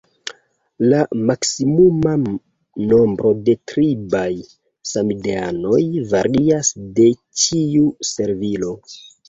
La 0.93 1.01
maksimuma 1.31 2.13
nombro 2.93 3.35
de 3.51 3.55
tribaj 3.73 4.25
samideanoj 4.95 5.85
varias 6.17 6.75
de 6.99 7.09
ĉiu 7.47 7.89
servilo. 8.17 8.77